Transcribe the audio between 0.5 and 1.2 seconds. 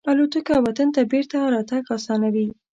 وطن ته